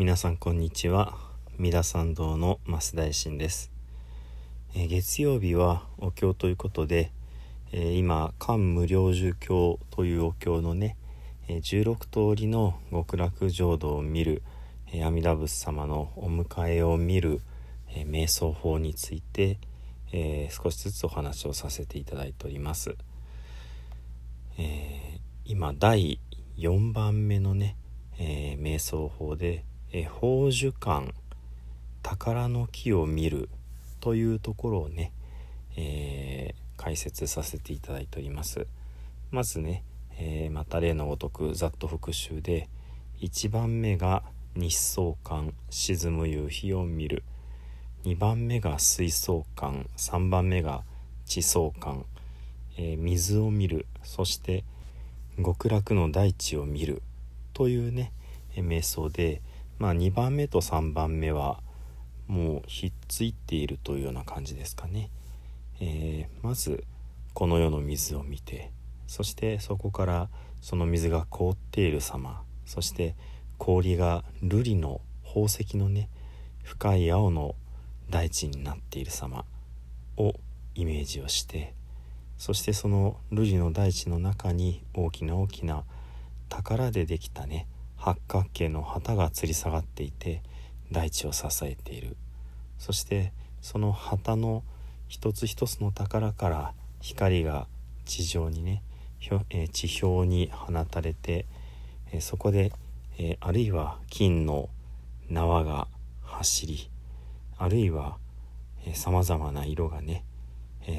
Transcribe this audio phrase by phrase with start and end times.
[0.00, 1.12] 皆さんこんにちは。
[1.58, 3.70] 三田参道の増大臣です、
[4.74, 7.12] えー、月曜日はお経ということで、
[7.72, 10.96] えー、今漢無量寿経というお経のね、
[11.48, 14.42] えー、16通りの極楽浄土を見る、
[14.90, 17.42] え阿弥陀仏様のお迎えを見る、
[17.88, 19.58] え瞑想法について、
[20.12, 22.96] え少しずつお話をさせていただいております、
[24.56, 26.18] え今第
[26.56, 27.76] 4番目のね、
[28.18, 29.62] え瞑想法で
[29.92, 31.12] え宝珠館
[32.02, 33.48] 宝の木を見る
[34.00, 35.12] というところをね、
[35.76, 38.66] えー、解説させていただいております。
[39.30, 39.82] まずね、
[40.16, 42.68] えー、また例のごとくざっと復習で
[43.20, 44.22] 1番目が
[44.54, 47.24] 日相館沈む夕日を見る。
[48.04, 50.84] 2番目が水槽館3番目が
[51.26, 52.04] 地層館、
[52.78, 53.86] えー、水を見る。
[54.04, 54.64] そして
[55.36, 57.02] 極楽の大地を見る
[57.54, 58.12] というね
[58.54, 59.42] 瞑想で
[59.80, 61.58] まあ2番目と3番目は
[62.28, 65.10] もうひっついているというような感じですかね、
[65.80, 66.84] えー、まず
[67.32, 68.70] この世の水を見て
[69.06, 70.28] そしてそこから
[70.60, 73.16] その水が凍っている様そして
[73.56, 76.10] 氷が瑠璃の宝石のね
[76.62, 77.54] 深い青の
[78.10, 79.46] 大地になっている様
[80.18, 80.34] を
[80.74, 81.74] イメージをして
[82.36, 85.84] そしてその瑠璃の大地の中に大きな大きな
[86.50, 87.66] 宝でできたね
[88.00, 90.42] 八角形の旗が吊り下がっていて
[90.90, 92.16] 大地を支えている
[92.78, 94.64] そしてその旗の
[95.06, 97.66] 一つ一つの宝から光が
[98.06, 98.82] 地上にね
[99.72, 101.44] 地表に放たれて
[102.20, 102.72] そこで
[103.40, 104.70] あるいは金の
[105.28, 105.86] 縄が
[106.22, 106.90] 走り
[107.58, 108.16] あるいは
[108.94, 110.24] さまざまな色がね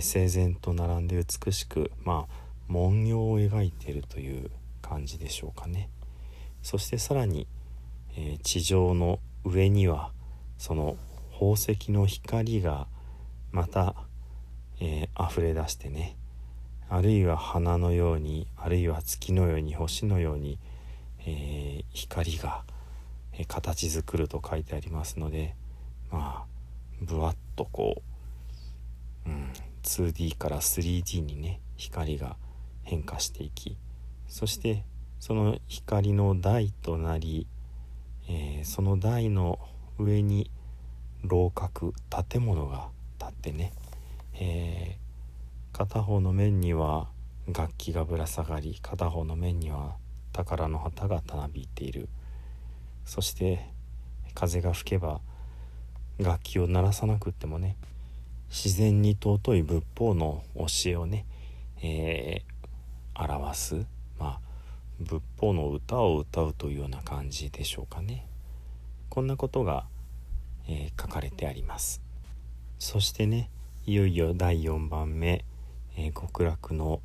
[0.02, 2.34] 整然と並んで美しくまあ
[2.68, 4.52] 文様を描いているという
[4.84, 5.90] 感じでしょうかね。
[6.62, 7.48] そしてさらに、
[8.16, 10.12] えー、地上の上には
[10.58, 10.98] その
[11.32, 12.88] 宝石の光が
[13.52, 13.96] また、
[14.80, 16.16] えー、溢れ出してね
[16.90, 20.60] あるいは花のようにあるいは月のように星のように、
[21.26, 22.64] えー、光が、
[23.34, 25.56] えー、形作ると書いてありますので
[26.12, 26.52] まあ
[27.02, 28.04] ぶわっとこ
[29.26, 29.52] う、うん、
[29.84, 32.36] 2D から 3D にね光が
[32.84, 33.78] 変化していき
[34.28, 34.84] そして
[35.22, 37.46] その光の台となり、
[38.28, 39.60] えー、その台の
[40.00, 40.50] 上に
[41.24, 41.94] 楼閣
[42.28, 42.90] 建物が
[43.20, 43.72] 建ってね、
[44.34, 47.08] えー、片方の面には
[47.48, 49.96] 楽器がぶら下がり片方の面には
[50.34, 52.10] 宝の旗がたなびいている。
[53.06, 53.70] そして
[54.34, 55.22] 風が吹けば
[56.18, 57.78] 楽器を鳴らさなくってもね
[58.50, 61.28] 自然に尊い仏法の教えをね、
[61.84, 63.86] えー、表す
[65.02, 68.26] 仏法の歌を歌うというような感じでしょうかね。
[69.10, 69.86] こんなことが、
[70.68, 72.02] えー、書かれてあります。
[72.80, 73.50] そしてね
[73.86, 75.46] いよいよ第4番目、
[75.98, 77.02] えー、極楽の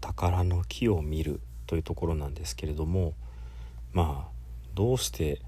[0.00, 3.14] 宝の木を見るというところなんですけれども
[3.92, 4.30] まあ
[4.74, 5.40] どうして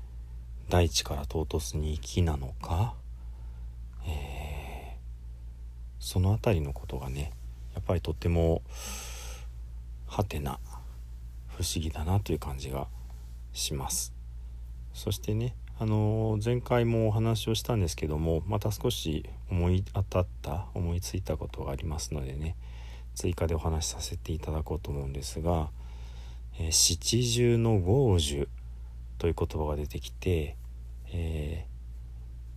[0.68, 2.94] 大地から唐突に木なのか、
[4.06, 5.00] えー、
[5.98, 7.32] その辺りのことがね
[7.74, 8.62] やっぱりとっても
[10.06, 10.58] はてな
[11.56, 12.88] 不思議だなという感じが
[13.52, 14.14] します。
[14.92, 22.56] そしてねあの前回もお話をしたんですけどもまた少し思い当たった思いついたことがありますのでね
[23.14, 25.70] 追加でお話しさせていただこうと思うんですが
[26.58, 28.48] 「えー、七重の豪樹」
[29.18, 30.56] という言葉が出てきて、
[31.12, 31.66] え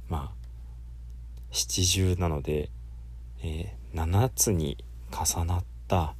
[0.07, 0.45] ー、まあ
[1.51, 2.69] 七重なので、
[3.41, 6.16] えー、7つに重なった、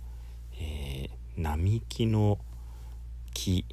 [0.60, 2.40] えー、並木の
[3.36, 3.66] 木。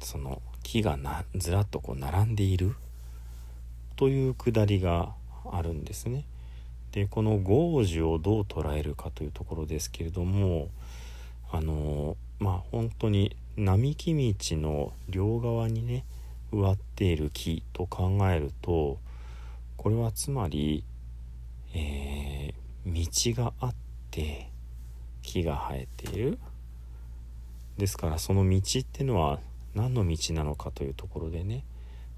[0.00, 2.74] その木がなずらっとこう並んでいる。
[3.94, 5.14] というくだりが
[5.52, 6.24] あるんですね。
[6.92, 10.68] でこの豪樹をどう捉えるかというところですけれども
[11.52, 16.04] あのまあ本当に並木道の両側にね
[16.50, 18.98] 植わっている木と考えると
[19.76, 20.82] これはつまり、
[21.74, 23.74] えー、道があっ
[24.10, 24.48] て
[25.22, 26.38] 木が生えている。
[27.78, 29.40] ですからその道っていうのは
[29.74, 31.64] 何の道なのかというところでね。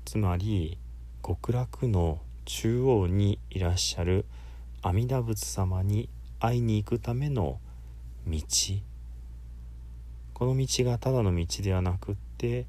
[0.05, 0.79] つまり
[1.25, 4.25] 極楽の中央にいらっしゃる
[4.83, 6.09] 阿弥陀仏様に
[6.41, 7.61] 会いに行くための
[8.27, 8.41] 道。
[10.35, 12.67] この道がただの道ではなくって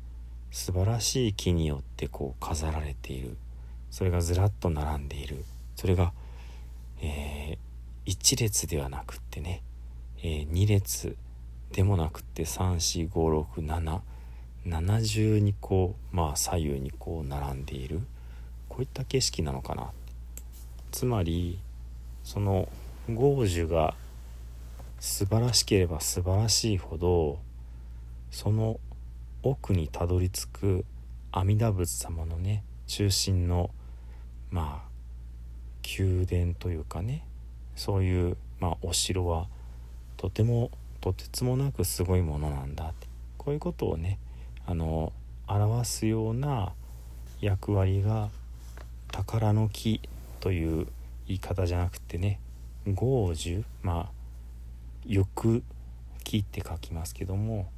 [0.52, 3.36] 素晴らしい木によってこう飾られている。
[3.90, 5.44] それがずらっと並んでいる。
[5.76, 6.14] それが、
[7.02, 9.64] えー、1列ではなくってね、
[10.20, 11.16] えー、2列。
[11.74, 14.02] でもなくって34567
[14.66, 15.02] 七。
[15.02, 18.02] 重にこうまあ左右にこう並んでいる。
[18.70, 19.90] こういった景色なのかな。
[20.92, 21.60] つまり
[22.24, 22.70] その
[23.10, 23.96] 豪樹が
[25.00, 27.40] 素晴らしければ素晴らしいほど
[28.30, 28.80] その
[29.42, 30.86] 奥にたどり着く
[31.32, 33.72] 阿弥陀仏様のね中心の
[34.52, 34.90] まあ
[36.00, 37.26] 宮殿というかね
[37.76, 39.48] そういう、まあ、お城は
[40.16, 40.70] とても
[41.04, 43.08] とてつもなくすごいものなんだって
[43.38, 44.20] こういうことをね
[44.66, 45.12] あの
[45.50, 46.72] 表すような
[47.42, 48.30] 役割が
[49.12, 50.00] 宝の木
[50.40, 50.88] という
[51.28, 52.40] 言い方じゃなくてね
[52.88, 54.12] 豪樹まあ
[55.06, 55.62] 欲
[56.24, 57.70] 木って書きますけども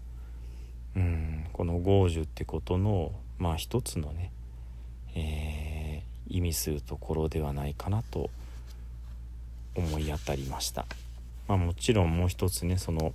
[0.95, 4.31] うんこの豪樹ってことのまあ一つのね、
[5.15, 8.29] えー、意味するところではないかなと
[9.75, 10.85] 思い当たりました。
[11.47, 13.13] まあ、もちろんもう一つねその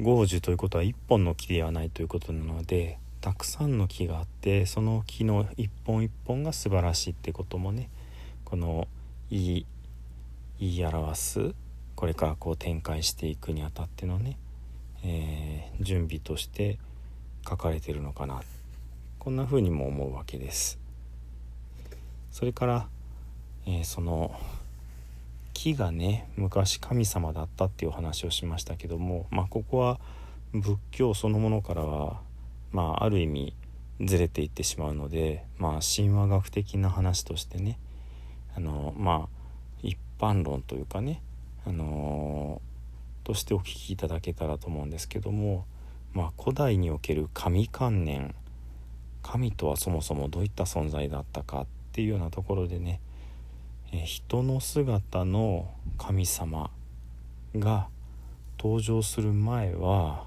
[0.00, 7.88] 豪樹ということは一本の木ではないということなのでたくさんの木があってその木の一本一本が素晴らしいってこともね
[8.44, 8.88] この
[9.30, 9.66] 言い
[10.58, 11.54] 言い表す
[11.94, 14.36] これからこう展開していくにあたってのね、
[15.04, 16.78] えー、準備として
[17.48, 18.42] 書かれてるのかな
[19.18, 20.78] こんな風にも思うわけです。
[22.30, 22.88] それから、
[23.64, 24.38] えー、その
[25.64, 29.98] 木がね昔神様だったっていう話をしましたけども、まあ、ここは
[30.52, 32.20] 仏教そのものからは、
[32.70, 33.54] まあ、ある意味
[34.02, 37.78] ずれていってしまうので、まあ、神話学的な話としてね
[38.54, 39.38] あのまあ
[39.82, 41.22] 一般論というかね
[41.66, 42.60] あの
[43.24, 45.64] としてお聞きいただけたらと思うんですけども、
[46.12, 48.34] まあ、古代における神観念
[49.22, 53.00] 神とはそもそもどういった存在だったかっていうようなところでね
[53.92, 56.70] 人の姿の神様
[57.56, 57.88] が
[58.58, 60.26] 登場する前は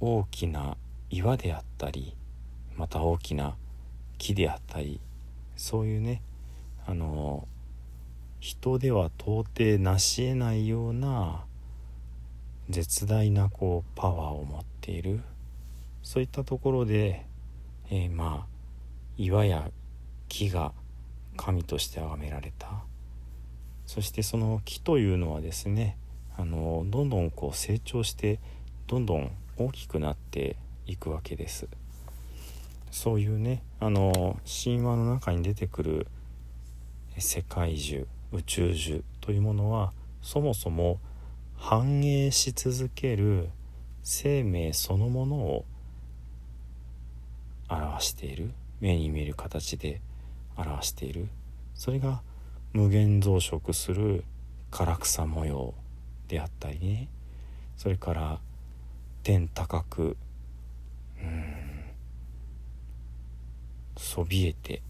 [0.00, 0.76] 大きな
[1.10, 2.14] 岩であったり
[2.76, 3.56] また大きな
[4.18, 5.00] 木であったり
[5.56, 6.22] そういうね
[6.86, 7.46] あの
[8.38, 11.44] 人では到底成し得ないような
[12.70, 15.20] 絶大なこうパワーを持っている
[16.02, 17.26] そういったところで、
[17.90, 18.50] えー、まあ
[19.18, 19.70] 岩や
[20.28, 20.72] 木が
[21.40, 22.68] 神として崇められた。
[23.86, 25.96] そしてその木というのはですね
[26.36, 28.38] あのどんどんこう成長して
[28.86, 30.56] どんどん大きくなって
[30.86, 31.66] いくわけです。
[32.90, 36.06] そういうねあの神話の中に出てくる
[37.16, 41.00] 世界樹宇宙樹というものはそもそも
[41.56, 43.48] 繁栄し続ける
[44.02, 45.64] 生命そのものを
[47.70, 48.50] 表している
[48.80, 50.02] 目に見える形で
[50.62, 51.28] 表している。
[51.74, 52.22] それが
[52.72, 54.24] 無限増殖する
[54.70, 55.74] 唐草模様
[56.28, 57.08] であったりね。
[57.76, 58.40] それから
[59.22, 60.16] 天高く
[61.18, 61.54] うん
[63.96, 64.82] そびえて。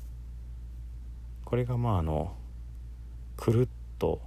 [1.45, 2.37] これがまああの
[3.37, 3.69] くるっ
[3.99, 4.21] と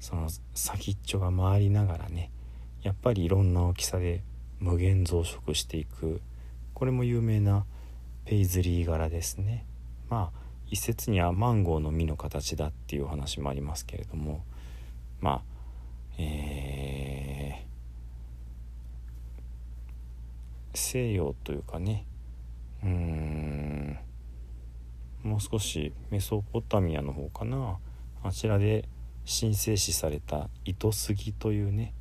[0.00, 2.32] その先っちょが回りながらね
[2.82, 4.22] やっぱりいろんな大きさで
[4.58, 6.20] 無限増殖していく。
[6.74, 7.66] これも有名な
[8.24, 9.64] ペイズリー柄ですね。
[10.08, 10.38] まあ
[10.70, 14.44] 一説にはマンゴーの実の形だっていう話もありますけれども
[15.20, 15.42] まあ
[16.18, 22.04] えー、西洋というかね
[22.82, 23.98] うん
[25.22, 27.78] もう少しメソポタミアの方かな。
[28.22, 28.88] あちらで
[29.26, 31.92] 神聖視された糸杉というね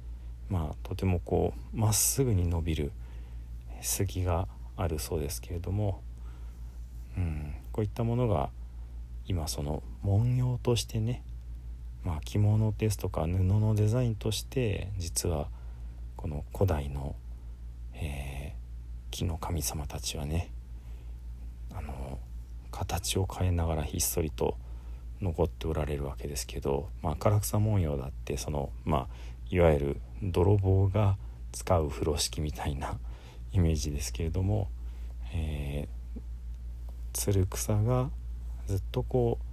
[0.50, 2.91] まあとてもこうまっすぐに伸びる
[3.82, 6.01] 杉があるそうですけれども、
[7.17, 7.47] うん、
[7.77, 8.50] こういったものが
[9.27, 11.22] 今その文様としてね、
[12.03, 15.48] まあ、着物ですとか布のデザインとして実は
[16.15, 17.15] この古代の、
[17.93, 20.50] えー、木の神様たちはね
[21.72, 22.17] あの
[22.72, 24.57] 形を変えながらひっそりと
[25.22, 29.07] 残っておられるわけですけど、まあ、唐草文様だってその、まあ、
[29.51, 31.15] いわゆる泥棒が
[31.51, 32.98] 使う風呂敷みたいな
[33.51, 34.67] イメージですけれども、
[35.31, 35.88] え、
[37.17, 38.12] つる草が
[38.67, 39.45] ずっとこう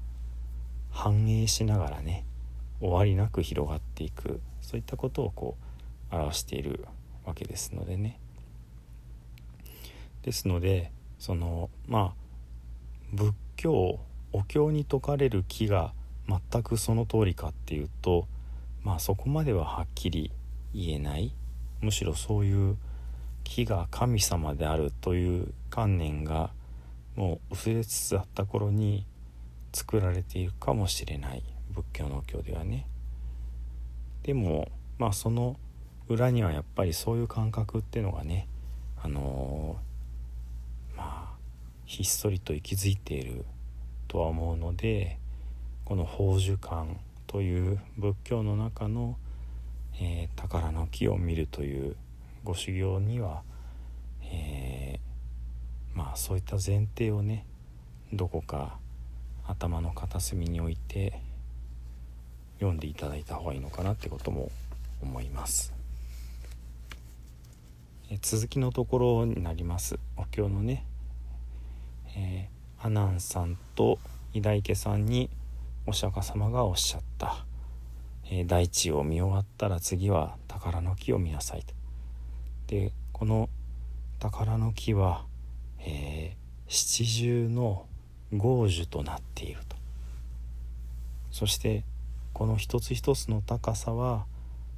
[0.90, 2.26] 反映しながらね
[2.78, 5.56] 終わりなく広がっていくそういったことをこ
[6.12, 6.84] う表している
[7.24, 8.20] わけですのでね。
[10.22, 12.14] ですのでそのまあ
[13.12, 13.98] 仏教
[14.32, 15.94] お経に説かれる木が
[16.28, 18.28] 全くその通りかっていうと
[18.82, 20.30] まあそこまでははっきり
[20.74, 21.32] 言えない。
[21.80, 22.76] むしろそういう
[23.42, 26.50] 木が神様であるという観念が
[27.16, 29.06] もう薄れつつあった頃に
[29.72, 32.86] 作られているかもしれない仏教の教ではね。
[34.22, 34.68] でも
[34.98, 35.56] まあその
[36.08, 38.46] 裏にはやっぱりそういう感覚っていうのがね
[39.02, 41.34] あのー、まあ
[41.86, 43.44] ひっそりと息づいている
[44.08, 45.18] とは思うので
[45.84, 49.16] この宝珠観という仏教の中の、
[50.00, 51.96] えー、宝の木を見るという
[52.44, 53.42] ご修行には、
[54.22, 55.13] えー、
[55.94, 57.46] まあそういった前提をね
[58.12, 58.78] どこか
[59.46, 61.20] 頭の片隅に置いて
[62.58, 64.50] 読んでいただいた方がいいのかなってことも
[65.02, 65.72] 思います。
[68.22, 69.98] 続きのところになります。
[70.16, 70.86] お経のね、
[72.16, 73.98] えー、阿南さんと
[74.32, 75.30] 伊大家さんに
[75.86, 77.44] お釈迦様がおっしゃった、
[78.30, 81.74] えー、大地を見終わったら次は宝の木を見なさいと。
[82.68, 83.48] でこの
[84.18, 85.26] 宝の木は、
[85.84, 87.86] えー、七重の
[88.32, 89.76] 豪樹となっていると。
[91.30, 91.84] そして
[92.32, 94.26] この一つ一つの高さは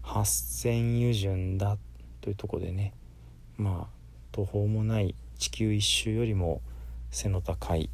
[0.04, 1.76] 8,000油順だ
[2.20, 2.92] というとこでね
[3.56, 3.96] まあ
[4.32, 6.60] 途方もない地球一周よりも
[7.10, 7.90] 背の高い、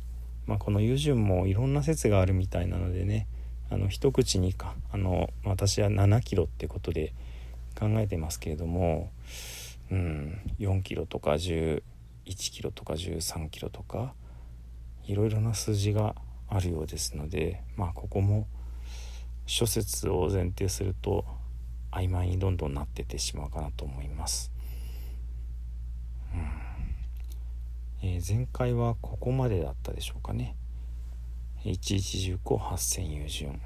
[0.47, 3.27] まあ、この油順もいろんな説があるみたいなのでね
[3.71, 7.15] あの一口にかあの私は7キロってことで
[7.79, 9.11] 考えてますけれども、
[9.91, 11.39] うん、4キロとか
[12.27, 14.15] 1キロとか13キロとか
[15.05, 16.15] いろいろな数字が
[16.49, 18.47] あるようですのでまあここも
[19.47, 21.25] 諸説を前提すると
[21.91, 24.51] 曖昧にどんどんなっててしまうかなと思います。
[26.33, 30.57] うんえー、前回はここまでだったでしょうかね。
[31.65, 33.61] 1110個8000優順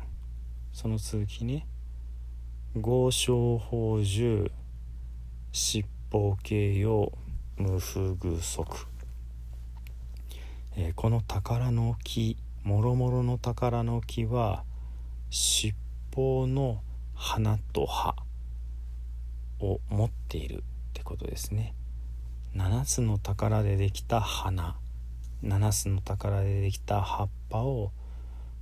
[0.73, 1.67] その続きね
[2.75, 4.51] 合掌宝珠
[5.53, 7.13] 七宝形容
[7.57, 8.87] 無風偶足、
[10.77, 14.65] えー、この宝の木もろもろの宝の木は
[15.31, 15.75] 七
[16.11, 16.83] 宝の
[17.15, 18.15] 花と葉
[19.61, 20.61] を持っているっ
[20.93, 21.75] てことですね。
[22.55, 24.77] 7つの宝でできた花
[25.43, 27.93] 7つの宝でできた葉っぱを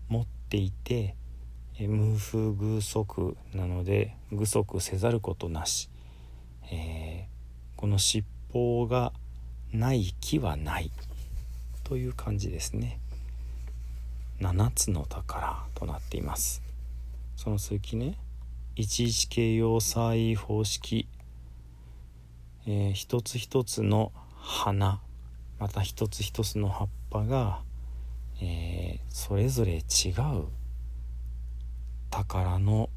[0.08, 1.16] 持っていて
[1.80, 5.88] 無風偶足なので具足せざることなし、
[6.70, 8.24] えー、この尻
[8.54, 9.12] 尾が
[9.72, 10.90] ない木はない。
[11.84, 12.98] という感じですね。
[14.40, 16.62] 7つの宝となっています。
[17.36, 18.16] その続きね。
[18.76, 21.06] 11形要塞方式。
[22.66, 25.00] えー、一つ一つの花。
[25.58, 27.60] また一つ一つの葉っぱが、
[28.40, 30.46] えー、それぞれ違う
[32.10, 32.88] 宝の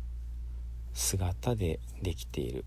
[0.94, 2.66] 姿でできている。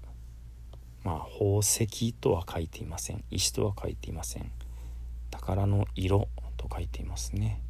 [1.03, 3.25] まあ宝石とは書いていません。
[3.31, 4.51] 石とは書いていません。
[5.31, 7.63] 宝の色と書いていますね。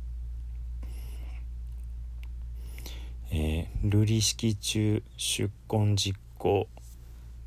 [3.33, 6.67] えー、瑠璃式中出根実行。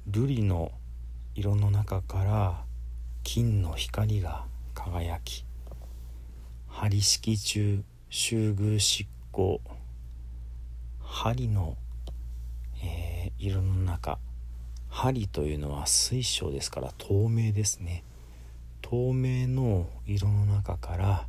[0.10, 0.72] 瑠璃の
[1.36, 2.64] 色の中から
[3.24, 5.46] 金の光が輝き。
[6.68, 9.60] 針式中集宮執行。
[11.02, 11.76] 針の、
[12.82, 14.20] えー、色の中。
[14.94, 18.04] 針というのは水晶ですから透明ですね。
[18.84, 21.28] 透明の色の中から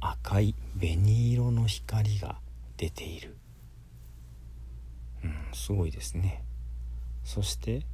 [0.00, 2.40] 赤い紅色の光が
[2.76, 3.36] 出ている。
[5.22, 6.42] うんすごいですね。
[7.22, 7.86] そして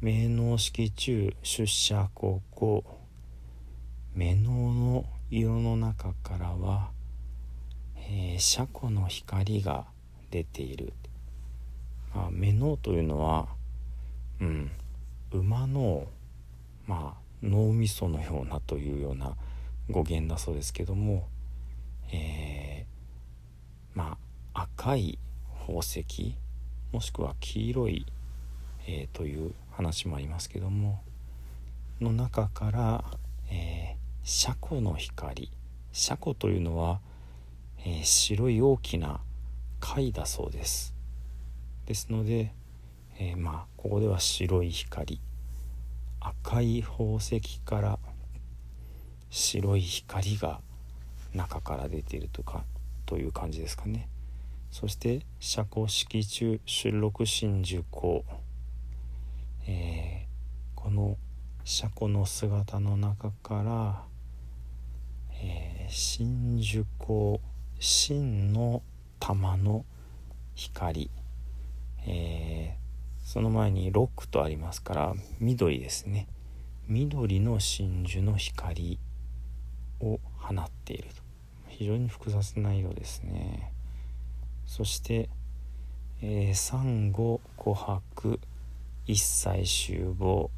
[0.00, 2.82] 名能式中出社高校
[4.14, 6.92] 目能の色の中からは、
[7.94, 9.84] えー、車庫の光が
[10.30, 10.94] 出ている、
[12.14, 13.48] まあ、目能というのは、
[14.40, 14.70] うん、
[15.32, 16.06] 馬の、
[16.86, 19.36] まあ、脳みそのようなというような
[19.90, 21.26] 語源だそうですけども、
[22.12, 24.18] えー、ま
[24.54, 25.18] あ赤い
[25.66, 26.34] 宝石
[26.92, 28.06] もしくは黄色い、
[28.86, 31.02] えー、という話もありますけども
[32.00, 33.04] の中から、
[33.50, 35.50] えー、車庫の光
[35.92, 37.00] 車庫というのは、
[37.84, 39.20] えー、白い大きな
[39.80, 40.94] 貝だそうです。
[41.86, 42.52] ですので、
[43.18, 45.20] えー、まあここでは白い光。
[46.20, 47.98] 赤い宝石から
[49.30, 50.60] 白い光が
[51.34, 52.64] 中から出ているとか
[53.06, 54.08] という感じですかね。
[54.70, 58.22] そして車庫式中出力真珠光
[59.66, 61.16] えー、この
[61.64, 64.02] 車庫の姿の中から、
[65.32, 67.40] えー、真珠光
[67.78, 68.82] 真の
[69.18, 69.84] 玉の
[70.54, 71.10] 光、
[72.06, 76.26] えー、その前にロックとありますから緑ですね。
[76.88, 78.98] 緑の真珠の光
[80.00, 81.22] を放っていると。
[81.68, 83.72] 非常に複雑な色ですね。
[84.66, 85.28] そして、
[86.22, 88.38] えー、サンゴ琥珀
[89.06, 90.50] 一切集合。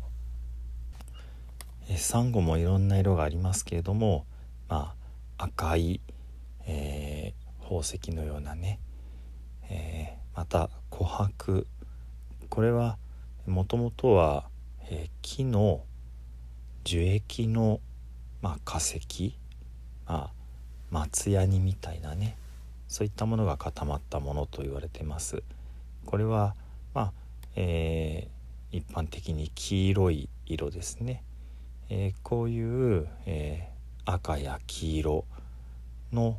[1.88, 4.24] えサンゴもいろんな色がありますけれども
[4.68, 4.94] ま
[5.38, 6.00] あ赤い、
[6.66, 8.78] えー、宝石のようなね、
[9.68, 10.70] えー、また
[11.02, 11.66] 琥珀
[12.48, 12.96] これは
[13.46, 14.44] もともとは、
[14.88, 15.82] えー、木の
[16.84, 17.80] 樹液の、
[18.40, 19.34] まあ、化石、
[20.06, 20.32] まあ、
[20.90, 22.36] 松ヤニみたいなね
[22.88, 25.42] そういったものが固まったものと言われてます。
[26.04, 26.54] これは
[26.92, 27.12] まあ、
[27.56, 31.24] えー、一般的に黄色い色ですね。
[31.88, 35.24] えー、こういう、えー、赤や黄色
[36.12, 36.38] の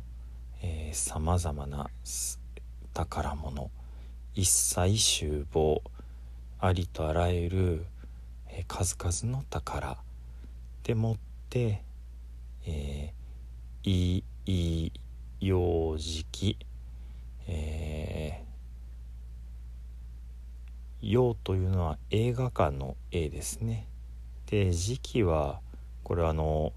[0.92, 1.90] さまざまな
[2.92, 3.70] 宝物
[4.34, 5.82] 一切集合
[6.58, 7.86] ありとあらゆる、
[8.48, 9.96] え、数々の宝
[10.82, 11.16] でもっ
[11.48, 11.82] て、
[12.66, 14.92] えー、いい
[15.40, 16.58] 幼児期、
[17.46, 23.86] えー、幼というのは映画館の絵ですね。
[24.46, 25.60] で時期は
[26.02, 26.72] これはあの、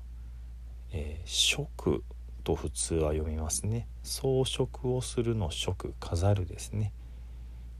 [0.91, 2.03] えー、食
[2.43, 3.87] と普通は読みますね。
[4.03, 6.93] 装飾をするの食飾るですね、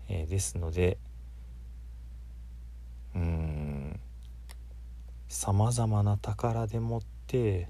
[0.09, 0.97] えー、ですので
[3.15, 3.99] うん
[5.27, 7.69] さまざまな宝でもって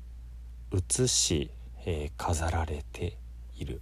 [0.71, 1.51] 写し、
[1.85, 3.17] えー、飾られて
[3.57, 3.81] いる。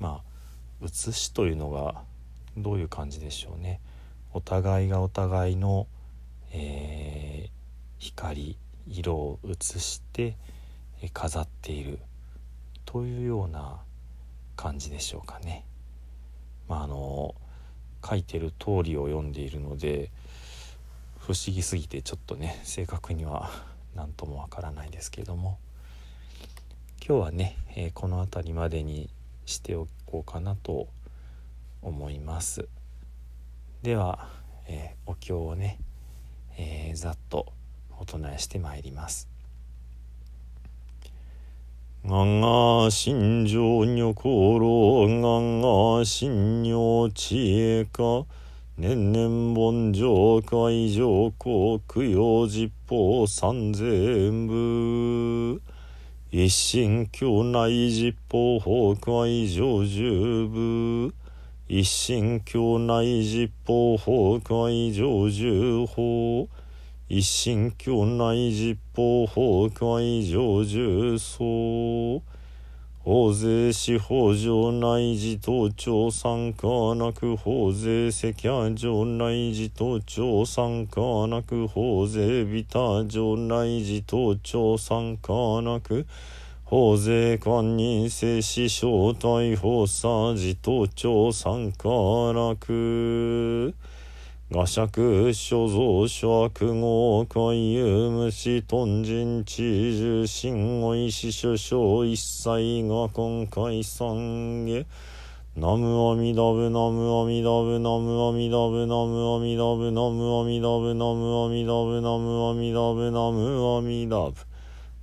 [0.00, 0.34] まあ
[0.80, 2.02] 写しというのが
[2.56, 3.80] どういう感じでしょうね。
[4.32, 5.86] お互いがお互いの、
[6.52, 7.50] えー、
[7.98, 8.58] 光
[8.88, 10.36] 色を写して
[11.12, 11.98] 飾っている。
[12.84, 13.80] というような
[14.56, 15.66] 感じでしょうかね。
[16.68, 17.34] まああの
[18.04, 20.10] 書いてる通りを読んでいるので
[21.18, 23.50] 不思議すぎてちょっとね 正確には
[23.94, 25.58] 何ともわからないですけども。
[27.06, 29.10] 今日はね、えー、この辺りまでに
[29.44, 30.88] しておこうかなと
[31.82, 32.66] 思います。
[33.82, 34.30] では、
[34.66, 35.78] えー、お経をね、
[36.56, 37.52] えー、ざっと
[37.98, 39.33] お唱えしてまいります。
[42.06, 48.26] 我が心情女心我が心女知恵か
[48.76, 55.62] 年々盆上海上皇供養実法三千部。
[56.30, 61.14] 一心教内実法法会上十部。
[61.66, 66.63] 一心教内実法法会上十法。
[67.16, 72.20] 一心教内実法法会上十層
[73.04, 86.08] 法税司法上内寺等庁参加なく法税赤夜上内寺等庁参加なく法税ビタ上内寺等庁参加なく
[86.64, 91.88] 法税官人制止招待法査寺等庁参加
[92.32, 93.72] なく。
[94.54, 99.64] 画尺所蔵諸悪号海遊虫豚人知
[99.98, 104.86] 獣神語意志首相一切が今回参下
[105.56, 114.36] ナムアミダブナムアミダブナムアミダブナムアミダブナムアミダブナムアミダブナムアミダブナムアミダブ。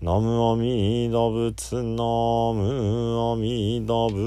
[0.02, 4.22] ナムアミダブツナムアミダブ。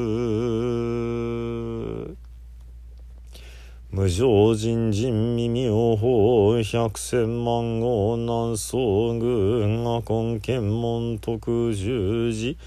[3.97, 12.59] 無常人人耳を法百千万号南宋軍が根検問徳十字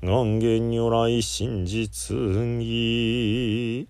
[0.00, 3.88] 願言如来真実義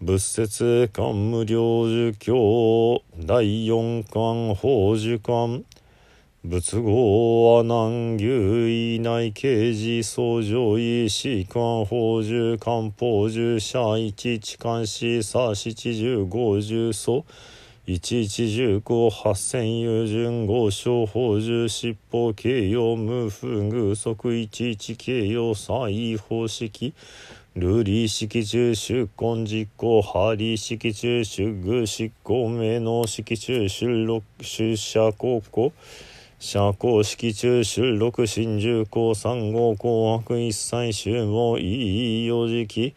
[0.00, 5.64] 仏説官無量寿経第四巻法寿巻。
[6.42, 17.26] 仏語は南牛以内刑事総上位士官法獣官法獣者一地官士左七十五十祖。
[17.84, 26.94] 一一十五八千有順五小法獣尻尾形容無風偶則一一形容再方式。
[27.54, 35.72] ルリ式中出根実行ハリー式中出具執行名の式中出力出社高校
[36.42, 42.94] 社交式中収録新重工三号紅白一切集合いい四時期。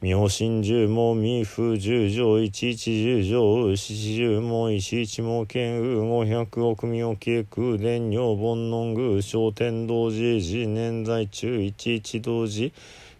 [0.00, 12.72] 妙心十も未風十条一一十条七十も一一も剣雨五百億妙慶空伝女煩悩宮商天同時時年在中一一同時。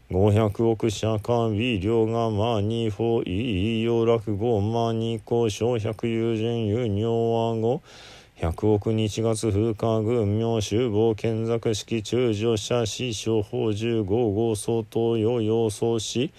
[0.08, 7.82] 五百億社間微量がま二法いいよ落語ま二個小百友人有尿和語
[8.38, 16.30] 百億日月風化軍明集合建作式中助者師匠法十五号相当用要相し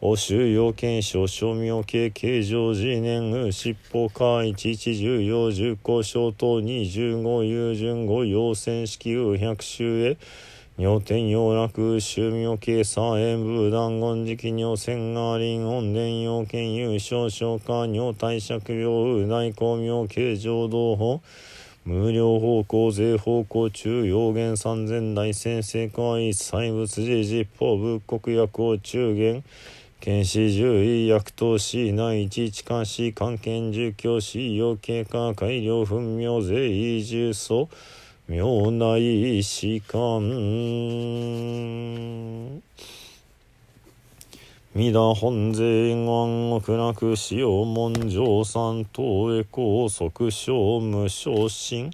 [0.00, 10.16] 欧州要検証商名経形状次年尻尾下一一重要十個小等二十五有順五要選式右百州へ。
[10.78, 21.20] 尿天要楽宗名系左縁武断言時期尿線が輪音伝要件優勝消化尿貸借病内公明形状同法
[21.84, 29.42] 無料方向税方向中要言三千大先生会一切物事実法仏国薬を中元。
[30.00, 37.68] 検視獣医薬等市内一地下市関係住居市要経過改良分明税移住層。
[38.32, 40.22] 明内士官
[44.74, 51.90] 三田本税願極楽使用文上三等へ高速小無昇進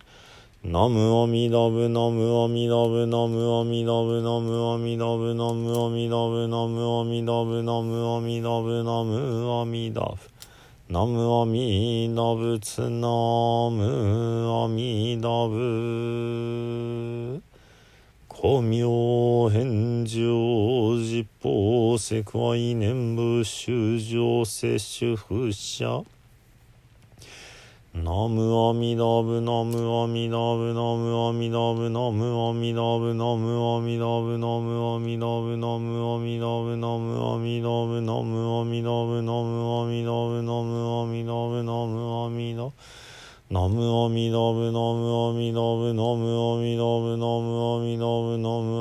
[0.62, 10.37] ナムアミダブナムアミダブナムアミダブナムアミダブナムアミダブナムアミダブナムアミダブナムアミダブ
[10.90, 17.42] ナムアミダブツナムアミダブ
[18.30, 26.06] 光明返上実法世界念仏修上摂取不捨。
[28.04, 42.70] ナムアミダブナムアミダブナムアミダブナムアミダブナムアミダブナムアミダブナムアミダブナムアミダブナムアミダブナムアミダブナムアミダブナムアミダ
[43.50, 48.77] ナムアミダブナムアミダブナムアミダブナムアミダブナム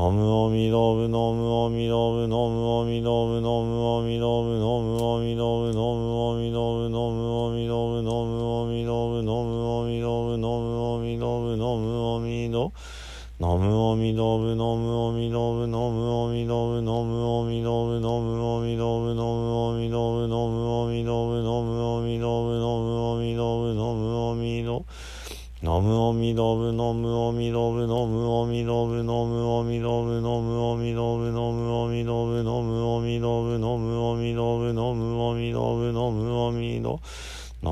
[0.00, 12.72] ナムアミダブナムアミダブナムアミダブナムアミダブナムアミダブナムアミダブナムアミダブナムアミダブナムアミダブナムアミダブナムアミダ
[13.40, 24.80] ナムアミダブナムアミダブナムアミダブナムアミダブナムアミダブナムアミダブナムアミダブナムアミダブナムアミダブナムアミダ
[25.60, 27.09] ナムアミダブナムア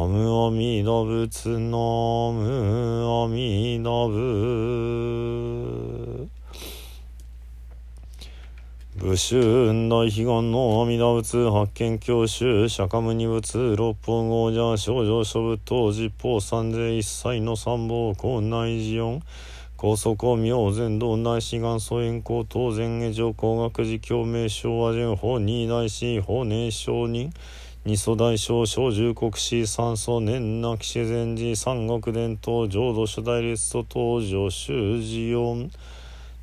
[0.08, 4.18] ナムアミダブツナムアミダブ
[8.96, 19.20] 武州大悲願の阿弥陀仏発見教習釈迦無二仏六方豪者少女諸仏等実法三世一切の三宝校内寺四
[19.76, 27.30] 高速明前道内志願疎遠高当然下上工学寺共鳴昭和順法二大師法年承認
[27.88, 35.70] 二祖大将小十国史三祖年那騎士禅寺三国伝統浄土初代列祖登場修士四。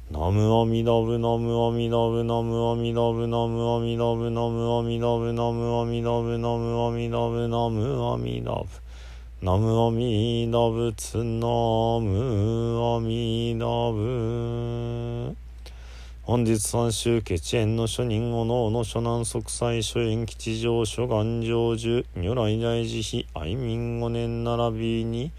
[0.10, 8.65] ナムアミダブナムアミダブナムアミダブナムアミダブナムアミダブナムアミダブナムアミダブナムアミダブ
[9.43, 15.44] ナムアミダブツナムアミダブ
[16.27, 25.31] 本日三州決縁の諸人おのおの諸南即祭諸縁吉祥諸願成就如来大慈悲愛民五年並びに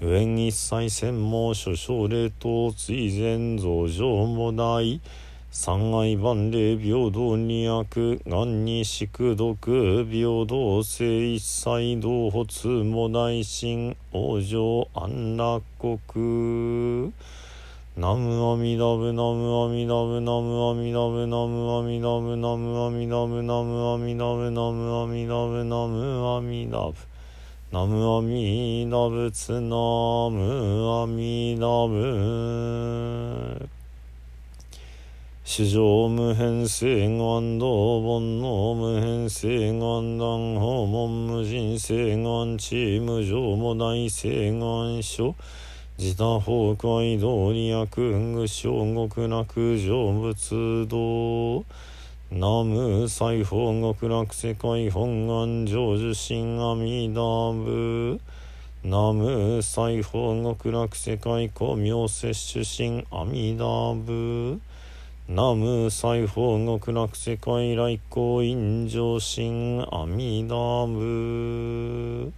[0.00, 5.00] 上一切専門諸奨礼等追善増上も大
[5.52, 17.12] 三愛万礼平等二悪願に宿毒平等性一切同発も大神往生安楽国。
[17.96, 26.98] ナムオミラブノムオミラブノムオミラブノムオミラブノムオミラブノムオミラブノムオミラブノムオミラブ
[27.70, 29.30] ナムオミラブ
[29.60, 33.68] ナムオミラブ
[35.44, 45.36] 史上無変性願道本能無変性願断訪問無人性願地無常も大性願所
[45.96, 47.86] 自他崩壊道理悪
[48.34, 51.64] 具小極楽成仏道。
[52.36, 58.18] ナム西方極楽世界本願成就心阿弥陀仏
[58.82, 64.58] ナム西方極楽世界光明摂取心阿弥陀仏
[65.28, 72.32] ナム西方極楽世界来光陰上心阿弥陀仏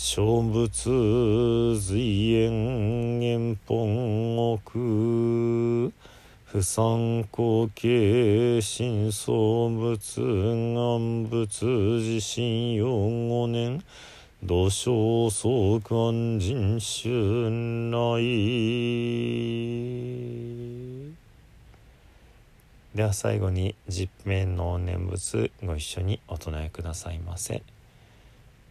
[0.00, 4.60] 小仏随縁縁本奥
[6.44, 13.82] 不参考系新創仏願仏自身用五年
[14.40, 18.22] 土生相関人春来
[22.94, 27.64] では最後に十面の念仏ご一緒にお唱えくださいませ。